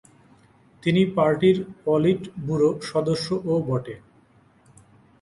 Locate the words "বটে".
3.67-3.95